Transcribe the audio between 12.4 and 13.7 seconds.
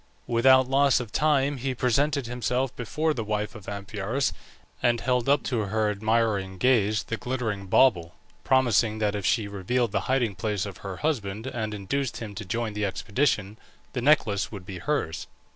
join the expedition,